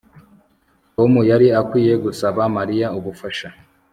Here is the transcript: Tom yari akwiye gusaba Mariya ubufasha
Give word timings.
Tom 0.95 1.11
yari 1.29 1.47
akwiye 1.61 1.93
gusaba 2.05 2.41
Mariya 2.57 2.87
ubufasha 2.97 3.47